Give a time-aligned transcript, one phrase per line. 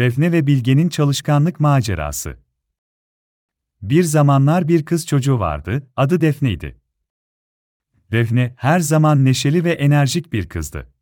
[0.00, 2.36] Defne ve Bilge'nin çalışkanlık macerası.
[3.82, 6.80] Bir zamanlar bir kız çocuğu vardı, adı Defne'ydi.
[8.12, 10.92] Defne her zaman neşeli ve enerjik bir kızdı.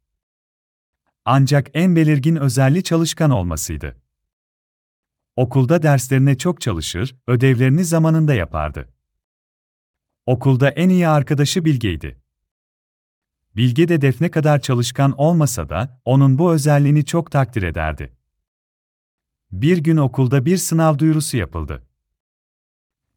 [1.24, 4.03] Ancak en belirgin özelliği çalışkan olmasıydı.
[5.36, 8.88] Okulda derslerine çok çalışır, ödevlerini zamanında yapardı.
[10.26, 12.20] Okulda en iyi arkadaşı Bilge'ydi.
[13.56, 18.18] Bilge de Defne kadar çalışkan olmasa da onun bu özelliğini çok takdir ederdi.
[19.52, 21.86] Bir gün okulda bir sınav duyurusu yapıldı.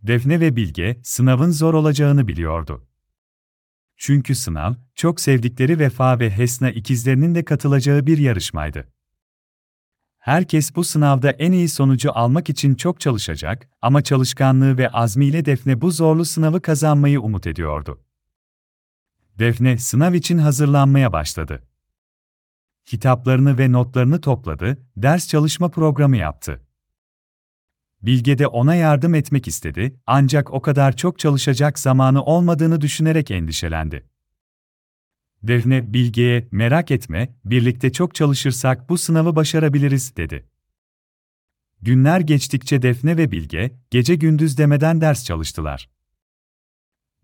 [0.03, 2.87] Defne ve Bilge sınavın zor olacağını biliyordu.
[3.97, 8.87] Çünkü sınav, çok sevdikleri Vefa ve Hesna ikizlerinin de katılacağı bir yarışmaydı.
[10.19, 15.81] Herkes bu sınavda en iyi sonucu almak için çok çalışacak ama çalışkanlığı ve azmiyle Defne
[15.81, 18.01] bu zorlu sınavı kazanmayı umut ediyordu.
[19.39, 21.63] Defne sınav için hazırlanmaya başladı.
[22.85, 26.61] Kitaplarını ve notlarını topladı, ders çalışma programı yaptı.
[28.01, 34.05] Bilge de ona yardım etmek istedi, ancak o kadar çok çalışacak zamanı olmadığını düşünerek endişelendi.
[35.43, 40.45] Defne, Bilge'ye, merak etme, birlikte çok çalışırsak bu sınavı başarabiliriz, dedi.
[41.81, 45.89] Günler geçtikçe Defne ve Bilge, gece gündüz demeden ders çalıştılar.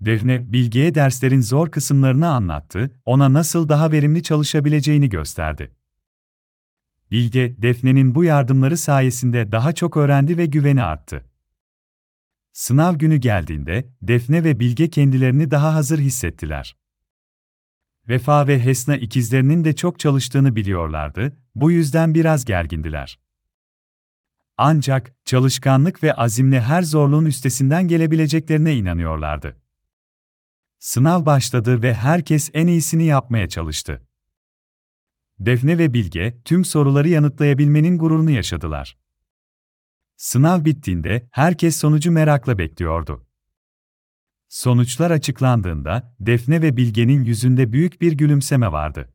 [0.02, 5.72] Defne, Bilge'ye derslerin zor kısımlarını anlattı, ona nasıl daha verimli çalışabileceğini gösterdi.
[7.12, 11.26] Bilge, Defne'nin bu yardımları sayesinde daha çok öğrendi ve güveni arttı.
[12.54, 16.78] Sınav günü geldiğinde, Defne ve Bilge kendilerini daha hazır hissettiler.
[18.10, 23.20] Vefa ve Hesna ikizlerinin de çok çalıştığını biliyorlardı, bu yüzden biraz gergindiler.
[24.58, 29.58] Ancak, çalışkanlık ve azimle her zorluğun üstesinden gelebileceklerine inanıyorlardı.
[30.80, 34.08] Sınav başladı ve herkes en iyisini yapmaya çalıştı.
[35.40, 38.98] Defne ve Bilge, tüm soruları yanıtlayabilmenin gururunu yaşadılar.
[40.16, 43.26] Sınav bittiğinde herkes sonucu merakla bekliyordu.
[44.50, 49.14] Sonuçlar açıklandığında Defne ve Bilge'nin yüzünde büyük bir gülümseme vardı.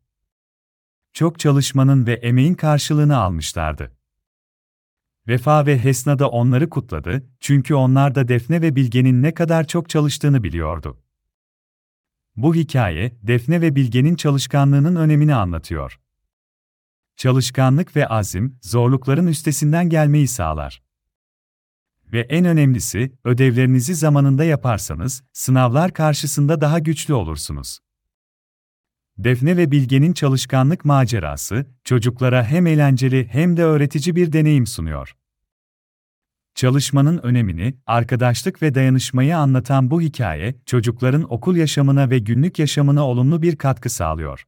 [1.12, 3.96] Çok çalışmanın ve emeğin karşılığını almışlardı.
[5.28, 9.88] Vefa ve Hesna da onları kutladı çünkü onlar da Defne ve Bilge'nin ne kadar çok
[9.88, 11.02] çalıştığını biliyordu.
[12.36, 16.00] Bu hikaye, Defne ve Bilge'nin çalışkanlığının önemini anlatıyor.
[17.16, 20.82] Çalışkanlık ve azim, zorlukların üstesinden gelmeyi sağlar.
[22.12, 27.78] Ve en önemlisi, ödevlerinizi zamanında yaparsanız, sınavlar karşısında daha güçlü olursunuz.
[29.18, 35.16] Defne ve Bilge'nin çalışkanlık macerası, çocuklara hem eğlenceli hem de öğretici bir deneyim sunuyor.
[36.54, 43.42] Çalışmanın önemini, arkadaşlık ve dayanışmayı anlatan bu hikaye, çocukların okul yaşamına ve günlük yaşamına olumlu
[43.42, 44.46] bir katkı sağlıyor.